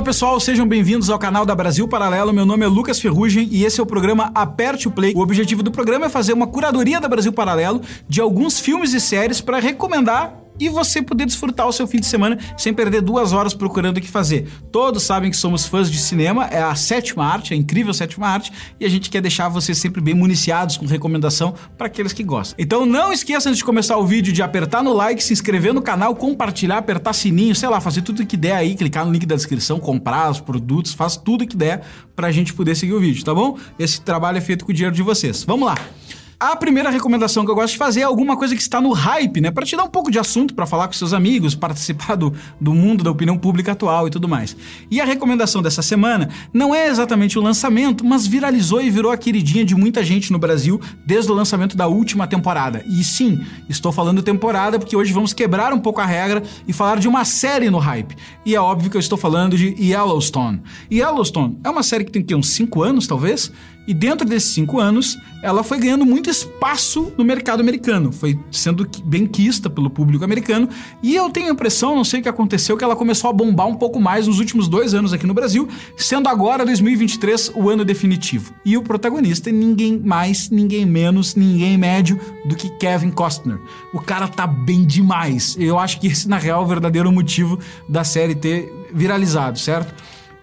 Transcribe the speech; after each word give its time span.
Fala 0.00 0.06
pessoal, 0.06 0.40
sejam 0.40 0.66
bem-vindos 0.66 1.10
ao 1.10 1.18
canal 1.18 1.44
da 1.44 1.54
Brasil 1.54 1.86
Paralelo. 1.86 2.32
Meu 2.32 2.46
nome 2.46 2.64
é 2.64 2.66
Lucas 2.66 2.98
Ferrugem 2.98 3.46
e 3.52 3.66
esse 3.66 3.80
é 3.80 3.82
o 3.82 3.86
programa 3.86 4.32
Aperte 4.34 4.88
o 4.88 4.90
Play. 4.90 5.12
O 5.14 5.20
objetivo 5.20 5.62
do 5.62 5.70
programa 5.70 6.06
é 6.06 6.08
fazer 6.08 6.32
uma 6.32 6.46
curadoria 6.46 6.98
da 6.98 7.06
Brasil 7.06 7.34
Paralelo 7.34 7.82
de 8.08 8.18
alguns 8.18 8.58
filmes 8.58 8.94
e 8.94 9.00
séries 9.00 9.42
para 9.42 9.58
recomendar 9.58 10.39
e 10.60 10.68
você 10.68 11.02
poder 11.02 11.24
desfrutar 11.24 11.66
o 11.66 11.72
seu 11.72 11.86
fim 11.86 11.98
de 11.98 12.06
semana 12.06 12.38
sem 12.56 12.72
perder 12.72 13.00
duas 13.00 13.32
horas 13.32 13.54
procurando 13.54 13.96
o 13.96 14.00
que 14.00 14.08
fazer. 14.08 14.46
Todos 14.70 15.02
sabem 15.02 15.30
que 15.30 15.36
somos 15.36 15.66
fãs 15.66 15.90
de 15.90 15.98
cinema, 15.98 16.44
é 16.46 16.62
a 16.62 16.74
sétima 16.74 17.24
arte, 17.24 17.54
a 17.54 17.56
incrível 17.56 17.94
sétima 17.94 18.28
arte, 18.28 18.52
e 18.78 18.84
a 18.84 18.88
gente 18.88 19.08
quer 19.08 19.22
deixar 19.22 19.48
vocês 19.48 19.78
sempre 19.78 20.00
bem 20.00 20.14
municiados 20.14 20.76
com 20.76 20.86
recomendação 20.86 21.54
para 21.76 21.86
aqueles 21.86 22.12
que 22.12 22.22
gostam. 22.22 22.56
Então 22.58 22.84
não 22.84 23.12
esqueça 23.12 23.48
antes 23.48 23.58
de 23.58 23.64
começar 23.64 23.96
o 23.96 24.06
vídeo 24.06 24.32
de 24.32 24.42
apertar 24.42 24.82
no 24.82 24.92
like, 24.92 25.24
se 25.24 25.32
inscrever 25.32 25.72
no 25.72 25.80
canal, 25.80 26.14
compartilhar, 26.14 26.78
apertar 26.78 27.12
sininho, 27.14 27.54
sei 27.54 27.68
lá, 27.68 27.80
fazer 27.80 28.02
tudo 28.02 28.26
que 28.26 28.36
der 28.36 28.56
aí, 28.56 28.74
clicar 28.74 29.06
no 29.06 29.12
link 29.12 29.24
da 29.24 29.34
descrição, 29.34 29.80
comprar 29.80 30.30
os 30.30 30.40
produtos, 30.40 30.92
faz 30.92 31.16
tudo 31.16 31.46
que 31.46 31.56
der 31.56 31.82
para 32.14 32.28
a 32.28 32.32
gente 32.32 32.52
poder 32.52 32.74
seguir 32.74 32.92
o 32.92 33.00
vídeo, 33.00 33.24
tá 33.24 33.34
bom? 33.34 33.56
Esse 33.78 34.00
trabalho 34.00 34.38
é 34.38 34.40
feito 34.40 34.64
com 34.64 34.72
o 34.72 34.74
dinheiro 34.74 34.94
de 34.94 35.02
vocês. 35.02 35.42
Vamos 35.44 35.66
lá! 35.66 35.99
A 36.42 36.56
primeira 36.56 36.88
recomendação 36.88 37.44
que 37.44 37.50
eu 37.50 37.54
gosto 37.54 37.72
de 37.72 37.76
fazer 37.76 38.00
é 38.00 38.04
alguma 38.04 38.34
coisa 38.34 38.56
que 38.56 38.62
está 38.62 38.80
no 38.80 38.92
hype, 38.92 39.42
né? 39.42 39.50
Para 39.50 39.66
te 39.66 39.76
dar 39.76 39.84
um 39.84 39.90
pouco 39.90 40.10
de 40.10 40.18
assunto, 40.18 40.54
para 40.54 40.64
falar 40.64 40.86
com 40.86 40.94
seus 40.94 41.12
amigos, 41.12 41.54
participar 41.54 42.14
do, 42.16 42.32
do 42.58 42.72
mundo 42.72 43.04
da 43.04 43.10
opinião 43.10 43.36
pública 43.36 43.72
atual 43.72 44.08
e 44.08 44.10
tudo 44.10 44.26
mais. 44.26 44.56
E 44.90 45.02
a 45.02 45.04
recomendação 45.04 45.60
dessa 45.60 45.82
semana 45.82 46.30
não 46.50 46.74
é 46.74 46.88
exatamente 46.88 47.38
o 47.38 47.42
lançamento, 47.42 48.06
mas 48.06 48.26
viralizou 48.26 48.80
e 48.80 48.88
virou 48.88 49.12
a 49.12 49.18
queridinha 49.18 49.66
de 49.66 49.74
muita 49.74 50.02
gente 50.02 50.32
no 50.32 50.38
Brasil 50.38 50.80
desde 51.04 51.30
o 51.30 51.34
lançamento 51.34 51.76
da 51.76 51.88
última 51.88 52.26
temporada. 52.26 52.82
E 52.88 53.04
sim, 53.04 53.44
estou 53.68 53.92
falando 53.92 54.22
temporada 54.22 54.78
porque 54.78 54.96
hoje 54.96 55.12
vamos 55.12 55.34
quebrar 55.34 55.74
um 55.74 55.78
pouco 55.78 56.00
a 56.00 56.06
regra 56.06 56.42
e 56.66 56.72
falar 56.72 56.98
de 56.98 57.06
uma 57.06 57.22
série 57.26 57.68
no 57.68 57.76
hype. 57.76 58.16
E 58.46 58.54
é 58.54 58.60
óbvio 58.60 58.90
que 58.90 58.96
eu 58.96 59.00
estou 59.00 59.18
falando 59.18 59.58
de 59.58 59.76
Yellowstone. 59.78 60.62
Yellowstone 60.90 61.58
é 61.62 61.68
uma 61.68 61.82
série 61.82 62.02
que 62.02 62.10
tem 62.10 62.22
que 62.22 62.34
uns 62.34 62.48
5 62.48 62.82
anos, 62.82 63.06
talvez, 63.06 63.52
e 63.90 63.94
dentro 63.94 64.24
desses 64.24 64.50
cinco 64.50 64.78
anos, 64.78 65.18
ela 65.42 65.64
foi 65.64 65.80
ganhando 65.80 66.06
muito 66.06 66.30
espaço 66.30 67.12
no 67.18 67.24
mercado 67.24 67.58
americano, 67.58 68.12
foi 68.12 68.38
sendo 68.48 68.88
bem 69.02 69.26
quista 69.26 69.68
pelo 69.68 69.90
público 69.90 70.24
americano. 70.24 70.68
E 71.02 71.16
eu 71.16 71.28
tenho 71.28 71.48
a 71.48 71.50
impressão, 71.50 71.96
não 71.96 72.04
sei 72.04 72.20
o 72.20 72.22
que 72.22 72.28
aconteceu, 72.28 72.76
que 72.76 72.84
ela 72.84 72.94
começou 72.94 73.28
a 73.28 73.32
bombar 73.32 73.66
um 73.66 73.74
pouco 73.74 73.98
mais 73.98 74.28
nos 74.28 74.38
últimos 74.38 74.68
dois 74.68 74.94
anos 74.94 75.12
aqui 75.12 75.26
no 75.26 75.34
Brasil, 75.34 75.68
sendo 75.96 76.28
agora 76.28 76.64
2023 76.64 77.50
o 77.56 77.68
ano 77.68 77.84
definitivo. 77.84 78.54
E 78.64 78.76
o 78.76 78.82
protagonista 78.84 79.50
é 79.50 79.52
ninguém 79.52 79.98
mais, 79.98 80.50
ninguém 80.50 80.86
menos, 80.86 81.34
ninguém 81.34 81.76
médio 81.76 82.20
do 82.44 82.54
que 82.54 82.70
Kevin 82.78 83.10
Costner. 83.10 83.58
O 83.92 83.98
cara 83.98 84.28
tá 84.28 84.46
bem 84.46 84.84
demais. 84.84 85.56
Eu 85.58 85.80
acho 85.80 85.98
que 85.98 86.06
esse, 86.06 86.28
na 86.28 86.38
real, 86.38 86.62
é 86.62 86.64
o 86.64 86.68
verdadeiro 86.68 87.10
motivo 87.10 87.58
da 87.88 88.04
série 88.04 88.36
ter 88.36 88.72
viralizado, 88.94 89.58
certo? 89.58 89.92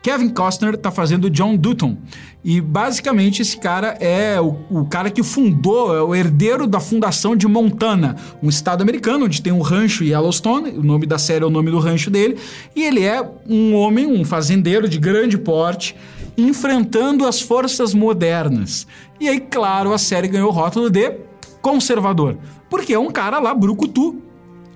Kevin 0.02 0.30
Costner 0.30 0.78
tá 0.78 0.92
fazendo 0.92 1.30
John 1.30 1.56
Dutton. 1.56 1.98
E 2.44 2.62
basicamente 2.62 3.42
esse 3.42 3.58
cara 3.58 3.98
é 4.00 4.40
o, 4.40 4.58
o, 4.70 4.86
cara 4.86 5.09
que 5.09 5.22
fundou, 5.22 5.95
é 5.95 6.02
o 6.02 6.16
herdeiro 6.16 6.66
da 6.66 6.80
fundação 6.80 7.36
de 7.36 7.48
Montana, 7.48 8.16
um 8.42 8.48
estado 8.48 8.81
americano 8.81 9.25
onde 9.25 9.42
tem 9.42 9.52
um 9.52 9.62
rancho 9.62 10.03
Yellowstone, 10.03 10.72
o 10.72 10.84
nome 10.84 11.06
da 11.06 11.18
série 11.18 11.44
é 11.44 11.48
o 11.48 11.50
nome 11.50 11.72
do 11.72 11.80
rancho 11.80 12.09
dele, 12.09 12.38
e 12.75 12.84
ele 12.86 13.03
é 13.03 13.22
um 13.50 13.75
homem, 13.75 14.08
um 14.08 14.23
fazendeiro 14.23 14.88
de 14.88 14.98
grande 14.98 15.38
porte, 15.38 15.95
enfrentando 16.38 17.25
as 17.25 17.42
forças 17.42 17.94
modernas. 17.94 18.88
E 19.20 19.28
aí, 19.28 19.40
claro, 19.42 19.91
a 19.91 19.97
série 19.97 20.28
ganhou 20.28 20.50
o 20.50 20.53
rótulo 20.53 20.90
de 20.90 21.12
conservador, 21.62 22.38
porque 22.69 22.94
é 22.94 23.00
um 23.00 23.12
cara 23.12 23.40
lá 23.40 23.53
brucutu 23.53 24.22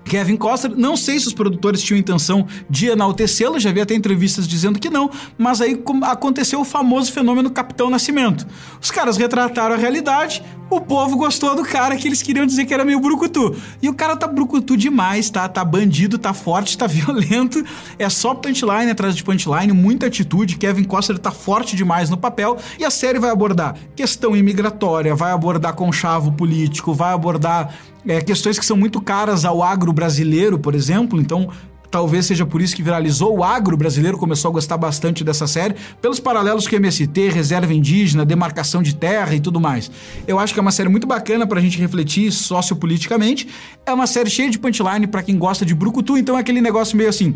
Kevin 0.04 0.36
Costner, 0.36 0.78
não 0.78 0.98
sei 0.98 1.20
se 1.20 1.28
os 1.28 1.34
produtores 1.34 1.82
tinham 1.82 2.00
intenção 2.00 2.46
de 2.70 2.88
enaltecê-lo, 2.88 3.60
já 3.60 3.72
vi 3.72 3.82
até 3.82 3.94
entrevistas 3.94 4.48
dizendo 4.48 4.80
que 4.80 4.90
não, 4.90 5.10
mas 5.38 5.62
aí 5.62 5.82
aconteceu 6.04 6.62
o 6.62 6.66
famoso 6.66 7.12
fenômeno 7.12 7.50
Capitão 7.50 7.90
Nascimento. 7.90 8.46
Os 8.82 8.92
caras 8.92 9.18
retrataram 9.18 9.76
a 9.76 9.78
realidade, 9.78 10.44
o 10.72 10.80
povo 10.80 11.18
gostou 11.18 11.54
do 11.54 11.64
cara 11.64 11.98
que 11.98 12.08
eles 12.08 12.22
queriam 12.22 12.46
dizer 12.46 12.64
que 12.64 12.74
era 12.74 12.86
meio 12.86 12.98
brucutu. 13.02 13.54
E 13.82 13.90
o 13.90 13.94
cara 13.94 14.16
tá 14.16 14.26
brucutu 14.26 14.78
demais, 14.78 15.30
tá? 15.30 15.50
Tá 15.50 15.66
bandido, 15.66 16.18
tá 16.18 16.34
forte, 16.34 16.78
tá 16.78 16.88
violento. 16.88 17.62
É 18.00 18.10
só 18.10 18.34
punchline 18.34 18.90
atrás 18.90 19.14
de 19.14 19.22
punchline, 19.22 19.74
muita 19.74 20.06
atitude. 20.08 20.56
Kevin 20.56 20.86
Costner 20.86 21.20
tá 21.20 21.30
forte 21.30 21.76
demais 21.76 22.10
no 22.10 22.16
papel. 22.16 22.58
E 22.80 22.86
a 22.86 22.90
série 22.90 23.20
vai 23.20 23.30
abordar 23.30 23.76
questão 23.98 24.34
imigratória, 24.34 25.14
vai 25.14 25.34
abordar 25.34 25.74
conchavo 25.74 26.32
político, 26.32 26.94
vai 26.94 27.14
abordar 27.14 27.76
é, 28.08 28.22
questões 28.22 28.58
que 28.58 28.66
são 28.66 28.78
muito 28.78 29.02
caras 29.02 29.46
ao 29.46 29.62
agro 29.62 29.91
brasileiro, 29.94 30.58
por 30.60 30.76
exemplo. 30.76 31.20
Então, 31.20 31.50
Talvez 31.92 32.26
seja 32.26 32.46
por 32.46 32.62
isso 32.62 32.74
que 32.74 32.82
viralizou. 32.82 33.38
O 33.38 33.44
agro 33.44 33.76
brasileiro 33.76 34.18
começou 34.18 34.48
a 34.48 34.52
gostar 34.54 34.78
bastante 34.78 35.26
dessa 35.26 35.46
série, 35.46 35.76
pelos 36.02 36.22
paralelos 36.22 36.66
com 36.66 36.78
MST, 36.78 37.30
reserva 37.30 37.74
indígena, 37.74 38.26
demarcação 38.26 38.82
de 38.82 38.96
terra 38.96 39.36
e 39.36 39.42
tudo 39.42 39.60
mais. 39.60 39.92
Eu 40.26 40.40
acho 40.40 40.54
que 40.54 40.60
é 40.60 40.62
uma 40.62 40.72
série 40.72 40.88
muito 40.88 41.06
bacana 41.06 41.46
pra 41.46 41.60
gente 41.60 41.78
refletir 41.78 42.32
sociopoliticamente. 42.32 43.46
É 43.86 43.92
uma 43.92 44.08
série 44.08 44.30
cheia 44.30 44.50
de 44.50 44.58
punchline 44.58 45.06
para 45.06 45.22
quem 45.22 45.38
gosta 45.38 45.66
de 45.66 45.76
brucutu, 45.76 46.18
então 46.18 46.38
é 46.38 46.40
aquele 46.40 46.62
negócio 46.62 46.96
meio 46.96 47.10
assim. 47.10 47.36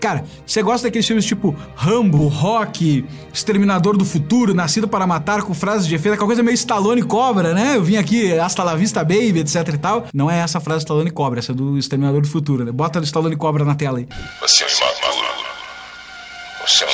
Cara, 0.00 0.24
você 0.46 0.62
gosta 0.62 0.86
daqueles 0.86 1.06
filmes 1.06 1.26
tipo 1.26 1.54
Rambo, 1.76 2.26
Rock, 2.28 3.04
Exterminador 3.32 3.96
do 3.96 4.04
Futuro, 4.04 4.54
Nascido 4.54 4.88
para 4.88 5.06
Matar, 5.06 5.42
com 5.42 5.52
frases 5.52 5.86
de 5.86 5.94
efeito, 5.94 6.14
aquela 6.14 6.26
coisa 6.26 6.42
meio 6.42 6.54
Stallone 6.54 7.02
Cobra, 7.02 7.52
né? 7.52 7.76
Eu 7.76 7.82
vim 7.82 7.96
aqui, 7.96 8.32
hasta 8.38 8.64
la 8.64 8.74
vista, 8.74 9.04
baby, 9.04 9.40
etc 9.40 9.68
e 9.74 9.78
tal. 9.78 10.06
Não 10.14 10.30
é 10.30 10.38
essa 10.38 10.58
frase 10.58 10.80
Stallone 10.80 11.10
Cobra, 11.10 11.38
essa 11.38 11.52
é 11.52 11.54
do 11.54 11.76
Exterminador 11.76 12.22
do 12.22 12.28
Futuro, 12.28 12.64
né? 12.64 12.72
Bota 12.72 12.98
o 12.98 13.04
Stallone 13.04 13.36
Cobra 13.36 13.64
na 13.64 13.74
tela 13.74 13.98
aí. 13.98 14.08
Você 14.40 14.64
é 14.64 14.66
um 14.66 14.70
imaturo. 14.70 15.28
Você 16.66 16.84
é 16.84 16.86
um 16.86 16.90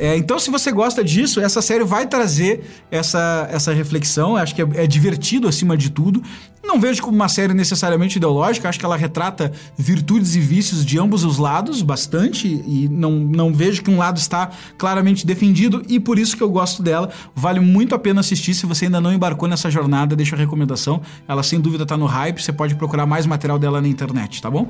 É, 0.00 0.16
então, 0.16 0.38
se 0.38 0.50
você 0.50 0.72
gosta 0.72 1.04
disso, 1.04 1.40
essa 1.40 1.62
série 1.62 1.84
vai 1.84 2.06
trazer 2.06 2.64
essa, 2.90 3.48
essa 3.50 3.72
reflexão. 3.72 4.36
Acho 4.36 4.54
que 4.54 4.62
é, 4.62 4.68
é, 4.74 4.86
divertido 4.86 5.46
acima 5.46 5.76
de 5.76 5.90
tudo. 5.90 6.22
Não 6.62 6.80
vejo 6.80 7.02
como 7.02 7.14
uma 7.14 7.28
série 7.28 7.52
necessariamente 7.52 8.16
ideológica, 8.16 8.68
acho 8.68 8.78
que 8.78 8.86
ela 8.86 8.96
retrata 8.96 9.52
virtudes 9.76 10.34
e 10.34 10.40
vícios 10.40 10.84
de 10.84 10.98
ambos 10.98 11.22
os 11.22 11.36
lados 11.36 11.82
bastante, 11.82 12.48
e 12.48 12.88
não, 12.90 13.12
não 13.12 13.52
vejo 13.52 13.82
que 13.82 13.90
um 13.90 13.98
lado 13.98 14.16
está 14.16 14.50
claramente 14.78 15.26
defendido, 15.26 15.82
e 15.88 16.00
por 16.00 16.18
isso 16.18 16.36
que 16.36 16.42
eu 16.42 16.48
gosto 16.48 16.82
dela. 16.82 17.10
Vale 17.34 17.60
muito 17.60 17.94
a 17.94 17.98
pena 17.98 18.20
assistir. 18.20 18.54
Se 18.54 18.64
você 18.64 18.86
ainda 18.86 19.00
não 19.00 19.12
embarcou 19.12 19.46
nessa 19.46 19.70
jornada, 19.70 20.16
deixa 20.16 20.34
a 20.34 20.38
recomendação. 20.38 21.02
Ela 21.28 21.42
sem 21.42 21.60
dúvida 21.60 21.82
está 21.82 21.98
no 21.98 22.06
hype, 22.06 22.42
você 22.42 22.52
pode 22.52 22.74
procurar 22.74 23.04
mais 23.04 23.26
material 23.26 23.58
dela 23.58 23.80
na 23.80 23.88
internet, 23.88 24.40
tá 24.40 24.50
bom? 24.50 24.66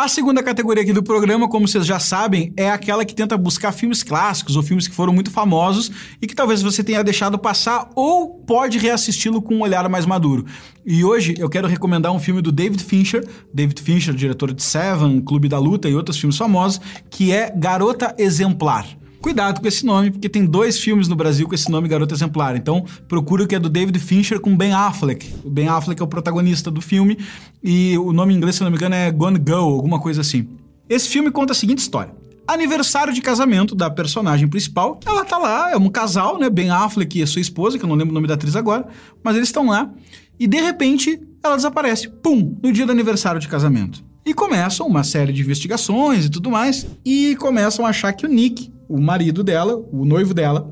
A 0.00 0.06
segunda 0.06 0.44
categoria 0.44 0.84
aqui 0.84 0.92
do 0.92 1.02
programa, 1.02 1.48
como 1.48 1.66
vocês 1.66 1.84
já 1.84 1.98
sabem, 1.98 2.52
é 2.56 2.70
aquela 2.70 3.04
que 3.04 3.12
tenta 3.12 3.36
buscar 3.36 3.72
filmes 3.72 4.00
clássicos 4.00 4.54
ou 4.54 4.62
filmes 4.62 4.86
que 4.86 4.94
foram 4.94 5.12
muito 5.12 5.28
famosos 5.28 5.90
e 6.22 6.26
que 6.28 6.36
talvez 6.36 6.62
você 6.62 6.84
tenha 6.84 7.02
deixado 7.02 7.36
passar 7.36 7.90
ou 7.96 8.28
pode 8.46 8.78
reassisti-lo 8.78 9.42
com 9.42 9.56
um 9.56 9.60
olhar 9.60 9.88
mais 9.88 10.06
maduro. 10.06 10.46
E 10.86 11.04
hoje 11.04 11.34
eu 11.36 11.48
quero 11.48 11.66
recomendar 11.66 12.12
um 12.12 12.20
filme 12.20 12.40
do 12.40 12.52
David 12.52 12.84
Fincher, 12.84 13.26
David 13.52 13.82
Fincher, 13.82 14.14
diretor 14.14 14.54
de 14.54 14.62
Seven, 14.62 15.20
Clube 15.20 15.48
da 15.48 15.58
Luta 15.58 15.88
e 15.88 15.96
outros 15.96 16.16
filmes 16.16 16.38
famosos, 16.38 16.80
que 17.10 17.32
é 17.32 17.50
Garota 17.50 18.14
Exemplar. 18.16 18.86
Cuidado 19.20 19.60
com 19.60 19.66
esse 19.66 19.84
nome, 19.84 20.12
porque 20.12 20.28
tem 20.28 20.44
dois 20.44 20.78
filmes 20.78 21.08
no 21.08 21.16
Brasil 21.16 21.48
com 21.48 21.54
esse 21.54 21.70
nome 21.70 21.88
Garota 21.88 22.14
Exemplar. 22.14 22.56
Então, 22.56 22.84
procura 23.08 23.42
o 23.42 23.46
que 23.48 23.54
é 23.54 23.58
do 23.58 23.68
David 23.68 23.98
Fincher 23.98 24.40
com 24.40 24.56
Ben 24.56 24.72
Affleck. 24.72 25.34
O 25.44 25.50
Ben 25.50 25.68
Affleck 25.68 26.00
é 26.00 26.04
o 26.04 26.08
protagonista 26.08 26.70
do 26.70 26.80
filme 26.80 27.18
e 27.62 27.98
o 27.98 28.12
nome 28.12 28.32
em 28.32 28.36
inglês, 28.36 28.56
se 28.56 28.62
não 28.62 28.70
me 28.70 28.76
engano, 28.76 28.94
é 28.94 29.10
Gone 29.10 29.38
Go, 29.38 29.54
alguma 29.54 29.98
coisa 30.00 30.20
assim. 30.20 30.48
Esse 30.88 31.08
filme 31.08 31.32
conta 31.32 31.52
a 31.52 31.56
seguinte 31.56 31.78
história. 31.78 32.14
Aniversário 32.46 33.12
de 33.12 33.20
casamento 33.20 33.74
da 33.74 33.90
personagem 33.90 34.48
principal. 34.48 35.00
Ela 35.04 35.24
tá 35.24 35.36
lá, 35.36 35.72
é 35.72 35.76
um 35.76 35.90
casal, 35.90 36.38
né? 36.38 36.48
Ben 36.48 36.70
Affleck 36.70 37.18
e 37.18 37.22
a 37.22 37.26
sua 37.26 37.42
esposa, 37.42 37.76
que 37.76 37.84
eu 37.84 37.88
não 37.88 37.96
lembro 37.96 38.12
o 38.12 38.14
nome 38.14 38.28
da 38.28 38.34
atriz 38.34 38.54
agora, 38.54 38.86
mas 39.22 39.36
eles 39.36 39.48
estão 39.48 39.66
lá. 39.66 39.90
E 40.38 40.46
de 40.46 40.60
repente, 40.60 41.20
ela 41.42 41.56
desaparece. 41.56 42.08
Pum! 42.08 42.56
No 42.62 42.72
dia 42.72 42.86
do 42.86 42.92
aniversário 42.92 43.40
de 43.40 43.48
casamento. 43.48 44.07
E 44.28 44.34
começam 44.34 44.86
uma 44.86 45.02
série 45.04 45.32
de 45.32 45.40
investigações 45.40 46.26
e 46.26 46.28
tudo 46.28 46.50
mais, 46.50 46.86
e 47.02 47.34
começam 47.36 47.86
a 47.86 47.88
achar 47.88 48.12
que 48.12 48.26
o 48.26 48.28
Nick, 48.28 48.70
o 48.86 49.00
marido 49.00 49.42
dela, 49.42 49.82
o 49.90 50.04
noivo 50.04 50.34
dela, 50.34 50.70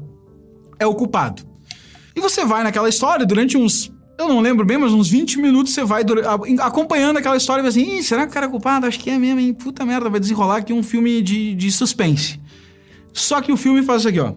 é 0.78 0.86
o 0.86 0.94
culpado. 0.94 1.42
E 2.14 2.20
você 2.20 2.44
vai 2.44 2.62
naquela 2.62 2.86
história 2.86 3.24
durante 3.24 3.56
uns. 3.56 3.90
Eu 4.18 4.28
não 4.28 4.40
lembro 4.40 4.66
bem, 4.66 4.76
mas 4.76 4.92
uns 4.92 5.08
20 5.08 5.38
minutos 5.40 5.72
você 5.72 5.84
vai 5.84 6.02
acompanhando 6.60 7.16
aquela 7.16 7.38
história 7.38 7.60
e 7.60 7.62
vai 7.62 7.70
assim: 7.70 8.02
será 8.02 8.26
que 8.26 8.30
o 8.30 8.34
cara 8.34 8.44
é 8.44 8.48
culpado? 8.50 8.84
Acho 8.84 9.00
que 9.00 9.08
é 9.08 9.16
mesmo, 9.16 9.40
hein? 9.40 9.54
Puta 9.54 9.86
merda, 9.86 10.10
vai 10.10 10.20
desenrolar 10.20 10.58
aqui 10.58 10.74
um 10.74 10.82
filme 10.82 11.22
de, 11.22 11.54
de 11.54 11.72
suspense. 11.72 12.38
Só 13.10 13.40
que 13.40 13.50
o 13.50 13.56
filme 13.56 13.82
faz 13.82 14.02
isso 14.02 14.08
aqui, 14.10 14.20
ó. 14.20 14.34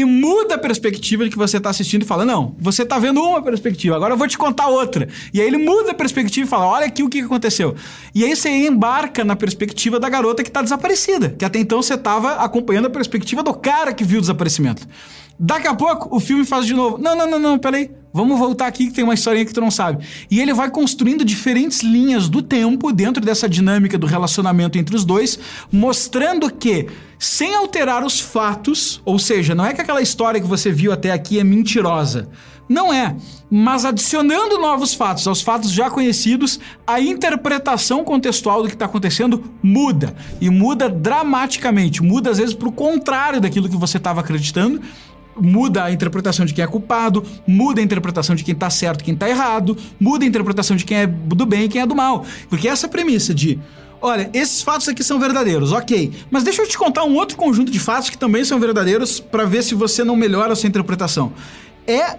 E 0.00 0.04
muda 0.04 0.54
a 0.54 0.58
perspectiva 0.58 1.24
de 1.24 1.30
que 1.30 1.36
você 1.36 1.58
tá 1.58 1.70
assistindo 1.70 2.02
e 2.02 2.04
fala: 2.06 2.24
Não, 2.24 2.54
você 2.58 2.84
tá 2.84 2.98
vendo 2.98 3.20
uma 3.22 3.42
perspectiva, 3.42 3.96
agora 3.96 4.14
eu 4.14 4.18
vou 4.18 4.28
te 4.28 4.38
contar 4.38 4.68
outra. 4.68 5.08
E 5.32 5.40
aí 5.40 5.46
ele 5.46 5.58
muda 5.58 5.90
a 5.90 5.94
perspectiva 5.94 6.46
e 6.46 6.48
fala: 6.48 6.66
Olha 6.66 6.86
aqui 6.86 7.02
o 7.02 7.08
que 7.08 7.20
aconteceu. 7.20 7.74
E 8.14 8.24
aí 8.24 8.34
você 8.34 8.48
embarca 8.48 9.24
na 9.24 9.34
perspectiva 9.34 9.98
da 9.98 10.08
garota 10.08 10.42
que 10.42 10.50
tá 10.50 10.62
desaparecida, 10.62 11.30
que 11.30 11.44
até 11.44 11.58
então 11.58 11.82
você 11.82 11.96
tava 11.96 12.34
acompanhando 12.34 12.86
a 12.86 12.90
perspectiva 12.90 13.42
do 13.42 13.52
cara 13.52 13.92
que 13.92 14.04
viu 14.04 14.18
o 14.18 14.20
desaparecimento. 14.20 14.86
Daqui 15.38 15.68
a 15.68 15.74
pouco 15.74 16.14
o 16.14 16.18
filme 16.18 16.44
faz 16.44 16.66
de 16.66 16.74
novo. 16.74 16.98
Não, 16.98 17.16
não, 17.16 17.30
não, 17.30 17.38
não, 17.38 17.58
peraí. 17.58 17.90
Vamos 18.12 18.38
voltar 18.38 18.66
aqui 18.66 18.86
que 18.86 18.92
tem 18.92 19.04
uma 19.04 19.14
historinha 19.14 19.44
que 19.44 19.52
tu 19.52 19.60
não 19.60 19.70
sabe. 19.70 20.04
E 20.30 20.40
ele 20.40 20.54
vai 20.54 20.70
construindo 20.70 21.24
diferentes 21.24 21.80
linhas 21.80 22.28
do 22.28 22.40
tempo 22.40 22.92
dentro 22.92 23.22
dessa 23.22 23.48
dinâmica 23.48 23.98
do 23.98 24.06
relacionamento 24.06 24.78
entre 24.78 24.96
os 24.96 25.04
dois, 25.04 25.38
mostrando 25.70 26.50
que, 26.50 26.86
sem 27.18 27.54
alterar 27.54 28.04
os 28.04 28.18
fatos, 28.18 29.02
ou 29.04 29.18
seja, 29.18 29.54
não 29.54 29.64
é 29.64 29.74
que 29.74 29.80
aquela 29.80 30.00
história 30.00 30.40
que 30.40 30.46
você 30.46 30.72
viu 30.72 30.92
até 30.92 31.10
aqui 31.10 31.38
é 31.38 31.44
mentirosa. 31.44 32.28
Não 32.68 32.92
é. 32.92 33.16
Mas 33.50 33.86
adicionando 33.86 34.58
novos 34.58 34.92
fatos 34.92 35.26
aos 35.26 35.40
fatos 35.40 35.70
já 35.70 35.88
conhecidos, 35.90 36.60
a 36.86 37.00
interpretação 37.00 38.04
contextual 38.04 38.62
do 38.62 38.68
que 38.68 38.74
está 38.74 38.84
acontecendo 38.84 39.42
muda. 39.62 40.14
E 40.38 40.50
muda 40.50 40.88
dramaticamente. 40.88 42.02
Muda, 42.02 42.30
às 42.30 42.38
vezes, 42.38 42.54
para 42.54 42.68
o 42.68 42.72
contrário 42.72 43.40
daquilo 43.40 43.68
que 43.68 43.76
você 43.76 43.96
estava 43.96 44.20
acreditando 44.20 44.82
muda 45.40 45.84
a 45.84 45.92
interpretação 45.92 46.44
de 46.44 46.54
quem 46.54 46.64
é 46.64 46.66
culpado, 46.66 47.24
muda 47.46 47.80
a 47.80 47.84
interpretação 47.84 48.34
de 48.34 48.44
quem 48.44 48.54
tá 48.54 48.70
certo 48.70 49.04
quem 49.04 49.14
tá 49.14 49.28
errado, 49.28 49.76
muda 49.98 50.24
a 50.24 50.28
interpretação 50.28 50.76
de 50.76 50.84
quem 50.84 50.98
é 50.98 51.06
do 51.06 51.46
bem 51.46 51.64
e 51.64 51.68
quem 51.68 51.80
é 51.80 51.86
do 51.86 51.94
mal. 51.94 52.24
Porque 52.48 52.68
essa 52.68 52.88
premissa 52.88 53.34
de 53.34 53.58
Olha, 54.00 54.30
esses 54.32 54.62
fatos 54.62 54.88
aqui 54.88 55.02
são 55.02 55.18
verdadeiros, 55.18 55.72
ok. 55.72 56.12
Mas 56.30 56.44
deixa 56.44 56.62
eu 56.62 56.68
te 56.68 56.78
contar 56.78 57.02
um 57.02 57.16
outro 57.16 57.36
conjunto 57.36 57.70
de 57.72 57.80
fatos 57.80 58.08
que 58.08 58.16
também 58.16 58.44
são 58.44 58.60
verdadeiros 58.60 59.18
para 59.18 59.44
ver 59.44 59.62
se 59.64 59.74
você 59.74 60.04
não 60.04 60.14
melhora 60.14 60.52
a 60.52 60.56
sua 60.56 60.68
interpretação. 60.68 61.32
É 61.84 62.16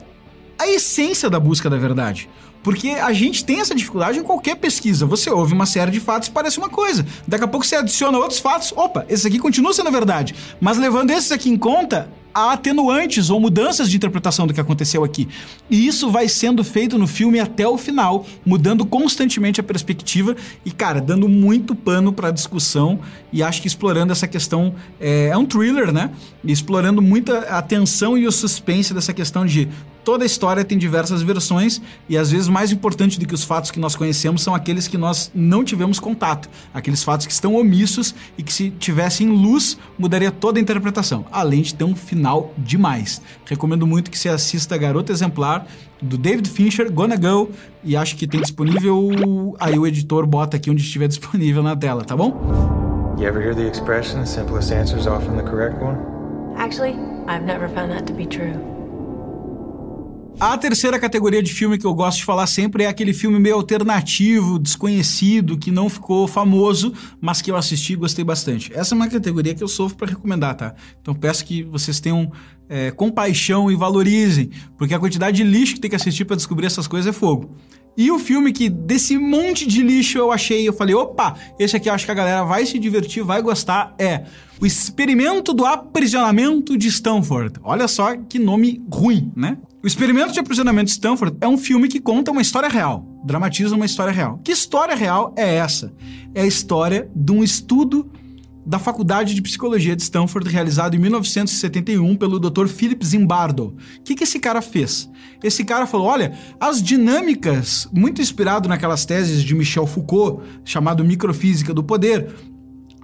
a 0.57 0.67
essência 0.67 1.29
da 1.29 1.39
busca 1.39 1.69
da 1.69 1.77
verdade. 1.77 2.29
Porque 2.61 2.89
a 2.89 3.13
gente 3.13 3.45
tem 3.45 3.61
essa 3.61 3.73
dificuldade 3.73 4.19
em 4.19 4.23
qualquer 4.23 4.55
pesquisa. 4.55 5.05
Você 5.05 5.29
ouve 5.29 5.53
uma 5.53 5.65
série 5.65 5.91
de 5.91 5.99
fatos 5.99 6.27
parece 6.27 6.57
uma 6.57 6.69
coisa. 6.69 7.05
Daqui 7.25 7.45
a 7.45 7.47
pouco 7.47 7.65
você 7.65 7.77
adiciona 7.77 8.17
outros 8.17 8.39
fatos. 8.39 8.73
Opa, 8.75 9.05
esse 9.07 9.25
aqui 9.25 9.39
continua 9.39 9.73
sendo 9.73 9.89
verdade. 9.89 10.35
Mas 10.59 10.77
levando 10.77 11.11
esses 11.11 11.31
aqui 11.31 11.49
em 11.49 11.57
conta, 11.57 12.09
há 12.33 12.53
atenuantes 12.53 13.29
ou 13.29 13.39
mudanças 13.39 13.89
de 13.89 13.97
interpretação 13.97 14.47
do 14.47 14.53
que 14.53 14.61
aconteceu 14.61 15.03
aqui. 15.03 15.27
E 15.69 15.87
isso 15.87 16.09
vai 16.09 16.27
sendo 16.27 16.63
feito 16.63 16.97
no 16.97 17.07
filme 17.07 17.39
até 17.39 17.67
o 17.67 17.77
final, 17.77 18.25
mudando 18.45 18.85
constantemente 18.85 19.59
a 19.59 19.63
perspectiva 19.63 20.35
e, 20.65 20.71
cara, 20.71 21.01
dando 21.01 21.27
muito 21.27 21.75
pano 21.75 22.13
para 22.13 22.31
discussão 22.31 22.99
e 23.31 23.43
acho 23.43 23.61
que 23.61 23.67
explorando 23.67 24.11
essa 24.11 24.27
questão. 24.27 24.73
É, 24.99 25.27
é 25.27 25.37
um 25.37 25.45
thriller, 25.45 25.91
né? 25.91 26.11
E 26.43 26.51
explorando 26.51 27.01
muita 27.01 27.39
atenção 27.49 28.17
e 28.17 28.27
o 28.27 28.31
suspense 28.31 28.93
dessa 28.93 29.13
questão 29.13 29.45
de 29.45 29.67
toda 30.03 30.23
a 30.23 30.25
história 30.25 30.65
tem 30.65 30.77
diversas 30.77 31.21
versões 31.21 31.81
e 32.07 32.17
às 32.17 32.31
vezes 32.31 32.47
mais 32.47 32.71
importante 32.71 33.19
do 33.19 33.27
que 33.27 33.33
os 33.35 33.43
fatos 33.43 33.69
que 33.69 33.79
nós 33.79 33.95
conhecemos 33.95 34.41
são 34.41 34.55
aqueles 34.55 34.87
que 34.87 34.97
nós 34.97 35.31
não 35.35 35.63
tivemos 35.63 35.99
contato, 35.99 36.49
aqueles 36.73 37.03
fatos 37.03 37.27
que 37.27 37.31
estão 37.31 37.53
omissos 37.55 38.15
e 38.37 38.41
que 38.41 38.51
se 38.51 38.71
tivessem 38.71 39.27
luz 39.29 39.77
mudaria 39.99 40.31
toda 40.31 40.57
a 40.57 40.61
interpretação, 40.61 41.25
além 41.31 41.61
de 41.61 41.75
ter 41.75 41.83
um 41.83 41.95
final 41.95 42.18
demais. 42.57 43.21
Recomendo 43.45 43.87
muito 43.87 44.11
que 44.11 44.17
você 44.17 44.29
assista 44.29 44.77
Garota 44.77 45.11
Exemplar 45.11 45.65
do 46.01 46.17
David 46.17 46.49
Fincher, 46.49 46.91
Gonna 46.91 47.17
Go, 47.17 47.49
e 47.83 47.95
acho 47.95 48.15
que 48.15 48.27
tem 48.27 48.41
disponível 48.41 49.55
aí 49.59 49.77
o 49.77 49.85
editor 49.85 50.25
bota 50.25 50.57
aqui 50.57 50.69
onde 50.69 50.81
estiver 50.81 51.07
disponível 51.09 51.63
na 51.63 51.75
tela, 51.75 52.03
tá 52.03 52.15
bom? 52.15 53.15
You 53.17 53.27
ever 53.27 53.41
hear 53.41 53.53
the 53.53 53.67
expression 53.67 54.21
the 54.21 54.25
simplest 54.25 54.71
answer 54.71 54.97
is 54.97 55.05
often 55.05 55.35
the 55.35 55.43
correct 55.43 55.83
one? 55.83 55.97
Actually, 56.55 56.95
I've 57.27 57.45
never 57.45 57.67
found 57.67 57.91
that 57.91 58.05
to 58.07 58.13
be 58.13 58.25
true. 58.25 58.78
A 60.37 60.57
terceira 60.57 60.99
categoria 60.99 61.41
de 61.41 61.53
filme 61.53 61.77
que 61.77 61.85
eu 61.85 61.93
gosto 61.93 62.19
de 62.19 62.25
falar 62.25 62.47
sempre 62.47 62.83
é 62.83 62.87
aquele 62.87 63.13
filme 63.13 63.39
meio 63.39 63.55
alternativo, 63.55 64.59
desconhecido, 64.59 65.57
que 65.57 65.71
não 65.71 65.89
ficou 65.89 66.27
famoso, 66.27 66.93
mas 67.19 67.41
que 67.41 67.51
eu 67.51 67.55
assisti 67.55 67.93
e 67.93 67.95
gostei 67.95 68.23
bastante. 68.23 68.71
Essa 68.73 68.93
é 68.93 68.95
uma 68.95 69.07
categoria 69.07 69.53
que 69.53 69.63
eu 69.63 69.67
sofro 69.67 69.97
para 69.97 70.07
recomendar, 70.07 70.55
tá? 70.55 70.75
Então 71.01 71.13
peço 71.13 71.43
que 71.45 71.63
vocês 71.63 71.99
tenham 71.99 72.31
é, 72.69 72.91
compaixão 72.91 73.71
e 73.71 73.75
valorizem, 73.75 74.49
porque 74.77 74.93
a 74.93 74.99
quantidade 74.99 75.37
de 75.37 75.43
lixo 75.43 75.75
que 75.75 75.79
tem 75.79 75.89
que 75.89 75.95
assistir 75.95 76.25
para 76.25 76.35
descobrir 76.35 76.67
essas 76.67 76.87
coisas 76.87 77.13
é 77.13 77.17
fogo. 77.17 77.55
E 77.97 78.09
o 78.11 78.17
filme 78.17 78.53
que 78.53 78.69
desse 78.69 79.17
monte 79.17 79.67
de 79.67 79.83
lixo 79.83 80.17
eu 80.17 80.31
achei, 80.31 80.65
eu 80.65 80.71
falei, 80.71 80.95
opa, 80.95 81.35
esse 81.59 81.75
aqui 81.75 81.89
eu 81.89 81.93
acho 81.93 82.05
que 82.05 82.11
a 82.11 82.15
galera 82.15 82.45
vai 82.45 82.65
se 82.65 82.79
divertir, 82.79 83.23
vai 83.23 83.41
gostar, 83.41 83.93
é 83.99 84.23
O 84.61 84.65
Experimento 84.65 85.53
do 85.53 85.65
Aprisionamento 85.65 86.77
de 86.77 86.87
Stanford. 86.87 87.59
Olha 87.61 87.89
só 87.89 88.15
que 88.15 88.39
nome 88.39 88.81
ruim, 88.89 89.33
né? 89.35 89.57
O 89.81 89.87
Experimento 89.87 90.33
de 90.33 90.39
Aprisionamento 90.41 90.87
de 90.87 90.91
Stanford 90.91 91.37
é 91.39 91.47
um 91.47 91.57
filme 91.57 91.87
que 91.87 92.01
conta 92.01 92.31
uma 92.31 92.41
história 92.41 92.67
real, 92.67 93.07
dramatiza 93.23 93.73
uma 93.73 93.85
história 93.85 94.11
real. 94.11 94.37
Que 94.43 94.51
história 94.51 94.93
real 94.93 95.33
é 95.37 95.55
essa? 95.55 95.93
É 96.35 96.41
a 96.41 96.45
história 96.45 97.09
de 97.15 97.31
um 97.31 97.41
estudo 97.41 98.11
da 98.65 98.77
Faculdade 98.77 99.33
de 99.33 99.41
Psicologia 99.41 99.95
de 99.95 100.01
Stanford, 100.01 100.49
realizado 100.49 100.97
em 100.97 100.99
1971 100.99 102.17
pelo 102.17 102.41
Dr. 102.41 102.67
Philip 102.67 103.05
Zimbardo. 103.05 103.77
O 103.99 104.03
que, 104.03 104.15
que 104.15 104.25
esse 104.25 104.37
cara 104.37 104.61
fez? 104.61 105.09
Esse 105.41 105.63
cara 105.63 105.87
falou: 105.87 106.07
olha, 106.07 106.33
as 106.59 106.83
dinâmicas, 106.83 107.87
muito 107.93 108.21
inspirado 108.21 108.67
naquelas 108.67 109.05
teses 109.05 109.41
de 109.41 109.55
Michel 109.55 109.87
Foucault, 109.87 110.43
chamado 110.65 111.05
Microfísica 111.05 111.73
do 111.73 111.85
Poder, 111.85 112.35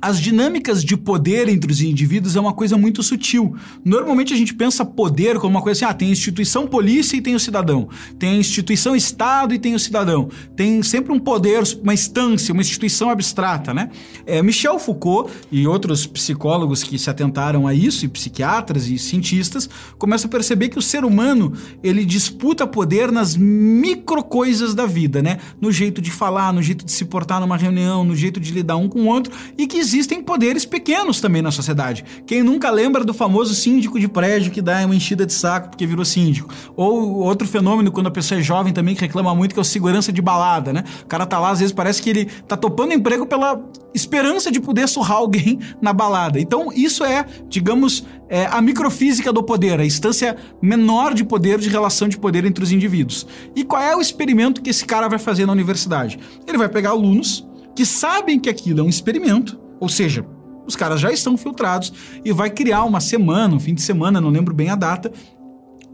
as 0.01 0.19
dinâmicas 0.19 0.83
de 0.83 0.95
poder 0.97 1.47
entre 1.47 1.71
os 1.71 1.81
indivíduos 1.81 2.35
é 2.35 2.39
uma 2.39 2.53
coisa 2.53 2.77
muito 2.77 3.01
sutil. 3.01 3.55
Normalmente 3.83 4.33
a 4.33 4.37
gente 4.37 4.53
pensa 4.53 4.85
poder 4.85 5.39
como 5.39 5.55
uma 5.55 5.61
coisa 5.61 5.85
assim: 5.85 5.91
ah, 5.91 5.93
tem 5.93 6.09
a 6.09 6.11
instituição 6.11 6.67
polícia 6.67 7.15
e 7.15 7.21
tem 7.21 7.35
o 7.35 7.39
cidadão, 7.39 7.87
tem 8.19 8.31
a 8.31 8.35
instituição 8.37 8.95
Estado 8.95 9.53
e 9.53 9.59
tem 9.59 9.73
o 9.75 9.79
cidadão. 9.79 10.29
Tem 10.55 10.81
sempre 10.83 11.11
um 11.11 11.19
poder, 11.19 11.63
uma 11.81 11.93
instância, 11.93 12.53
uma 12.53 12.61
instituição 12.61 13.09
abstrata, 13.09 13.73
né? 13.73 13.89
É, 14.25 14.41
Michel 14.41 14.79
Foucault 14.79 15.31
e 15.51 15.67
outros 15.67 16.05
psicólogos 16.05 16.83
que 16.83 16.97
se 16.97 17.09
atentaram 17.09 17.67
a 17.67 17.73
isso, 17.73 18.05
e 18.05 18.07
psiquiatras 18.07 18.87
e 18.87 18.97
cientistas, 18.97 19.69
começam 19.97 20.27
a 20.27 20.31
perceber 20.31 20.69
que 20.69 20.79
o 20.79 20.81
ser 20.81 21.05
humano 21.05 21.53
ele 21.83 22.05
disputa 22.05 22.67
poder 22.67 23.11
nas 23.11 23.35
micro 23.35 24.23
coisas 24.23 24.73
da 24.73 24.85
vida, 24.85 25.21
né? 25.21 25.39
No 25.59 25.71
jeito 25.71 26.01
de 26.01 26.11
falar, 26.11 26.51
no 26.51 26.61
jeito 26.61 26.85
de 26.85 26.91
se 26.91 27.05
portar 27.05 27.39
numa 27.39 27.57
reunião, 27.57 28.03
no 28.03 28.15
jeito 28.15 28.39
de 28.39 28.51
lidar 28.51 28.77
um 28.77 28.89
com 28.89 29.01
o 29.01 29.07
outro, 29.07 29.31
e 29.57 29.67
que 29.67 29.77
existem 29.95 30.21
poderes 30.21 30.65
pequenos 30.65 31.21
também 31.21 31.41
na 31.41 31.51
sociedade. 31.51 32.03
Quem 32.27 32.43
nunca 32.43 32.69
lembra 32.69 33.03
do 33.03 33.13
famoso 33.13 33.55
síndico 33.55 33.99
de 33.99 34.07
prédio 34.07 34.51
que 34.51 34.61
dá 34.61 34.85
uma 34.85 34.95
enchida 34.95 35.25
de 35.25 35.33
saco 35.33 35.69
porque 35.69 35.87
virou 35.87 36.03
síndico? 36.03 36.53
Ou 36.75 37.19
outro 37.19 37.47
fenômeno 37.47 37.91
quando 37.91 38.07
a 38.07 38.11
pessoa 38.11 38.39
é 38.39 38.43
jovem 38.43 38.73
também 38.73 38.93
que 38.93 39.01
reclama 39.01 39.33
muito 39.33 39.53
que 39.53 39.59
é 39.59 39.61
o 39.61 39.65
segurança 39.65 40.11
de 40.11 40.21
balada, 40.21 40.73
né? 40.73 40.83
O 41.03 41.05
cara 41.05 41.25
tá 41.25 41.39
lá, 41.39 41.51
às 41.51 41.59
vezes 41.59 41.73
parece 41.73 42.01
que 42.01 42.09
ele 42.09 42.25
tá 42.25 42.57
topando 42.57 42.93
emprego 42.93 43.25
pela 43.25 43.61
esperança 43.93 44.51
de 44.51 44.59
poder 44.59 44.87
surrar 44.87 45.17
alguém 45.17 45.59
na 45.81 45.93
balada. 45.93 46.39
Então, 46.39 46.69
isso 46.75 47.03
é, 47.03 47.25
digamos, 47.47 48.05
é 48.27 48.45
a 48.47 48.61
microfísica 48.61 49.31
do 49.31 49.41
poder, 49.41 49.79
a 49.79 49.85
instância 49.85 50.35
menor 50.61 51.13
de 51.13 51.23
poder, 51.23 51.57
de 51.59 51.69
relação 51.69 52.09
de 52.09 52.17
poder 52.17 52.43
entre 52.43 52.63
os 52.63 52.71
indivíduos. 52.71 53.25
E 53.55 53.63
qual 53.63 53.81
é 53.81 53.95
o 53.95 54.01
experimento 54.01 54.61
que 54.61 54.69
esse 54.69 54.85
cara 54.85 55.07
vai 55.07 55.17
fazer 55.17 55.45
na 55.45 55.53
universidade? 55.53 56.19
Ele 56.45 56.57
vai 56.57 56.67
pegar 56.67 56.89
alunos 56.89 57.47
que 57.73 57.85
sabem 57.85 58.39
que 58.39 58.49
aquilo 58.49 58.81
é 58.81 58.83
um 58.83 58.89
experimento, 58.89 59.59
ou 59.79 59.89
seja, 59.89 60.25
os 60.67 60.75
caras 60.75 60.99
já 60.99 61.11
estão 61.11 61.37
filtrados 61.37 61.93
e 62.23 62.31
vai 62.31 62.49
criar 62.49 62.83
uma 62.83 62.99
semana, 62.99 63.55
um 63.55 63.59
fim 63.59 63.73
de 63.73 63.81
semana, 63.81 64.19
não 64.19 64.29
lembro 64.29 64.53
bem 64.53 64.69
a 64.69 64.75
data, 64.75 65.11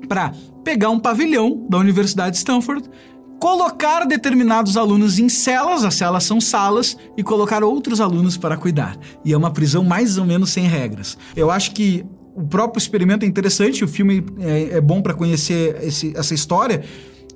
para 0.07 0.33
pegar 0.63 0.89
um 0.89 0.99
pavilhão 0.99 1.65
da 1.69 1.77
Universidade 1.77 2.31
de 2.31 2.37
Stanford, 2.37 2.89
colocar 3.39 4.05
determinados 4.05 4.77
alunos 4.77 5.17
em 5.17 5.27
celas, 5.27 5.83
as 5.83 5.95
celas 5.95 6.23
são 6.23 6.39
salas, 6.39 6.95
e 7.17 7.23
colocar 7.23 7.63
outros 7.63 7.99
alunos 7.99 8.37
para 8.37 8.55
cuidar. 8.55 8.97
E 9.25 9.33
é 9.33 9.37
uma 9.37 9.51
prisão 9.51 9.83
mais 9.83 10.17
ou 10.17 10.25
menos 10.25 10.51
sem 10.51 10.65
regras. 10.65 11.17
Eu 11.35 11.49
acho 11.49 11.71
que 11.71 12.05
o 12.35 12.43
próprio 12.43 12.79
experimento 12.79 13.25
é 13.25 13.27
interessante, 13.27 13.83
o 13.83 13.87
filme 13.87 14.23
é, 14.39 14.77
é 14.77 14.81
bom 14.81 15.01
para 15.01 15.13
conhecer 15.13 15.77
esse, 15.83 16.13
essa 16.15 16.33
história, 16.33 16.83